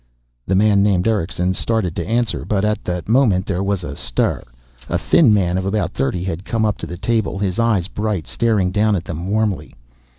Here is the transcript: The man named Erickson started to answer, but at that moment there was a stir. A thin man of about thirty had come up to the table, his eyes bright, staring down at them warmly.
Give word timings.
The 0.47 0.55
man 0.55 0.81
named 0.81 1.07
Erickson 1.07 1.53
started 1.53 1.95
to 1.95 2.07
answer, 2.07 2.43
but 2.43 2.65
at 2.65 2.83
that 2.85 3.07
moment 3.07 3.45
there 3.45 3.61
was 3.61 3.83
a 3.83 3.95
stir. 3.95 4.41
A 4.89 4.97
thin 4.97 5.31
man 5.31 5.59
of 5.59 5.65
about 5.67 5.91
thirty 5.91 6.23
had 6.23 6.43
come 6.43 6.65
up 6.65 6.77
to 6.79 6.87
the 6.87 6.97
table, 6.97 7.37
his 7.37 7.59
eyes 7.59 7.87
bright, 7.87 8.25
staring 8.25 8.71
down 8.71 8.95
at 8.95 9.05
them 9.05 9.27
warmly. 9.29 9.75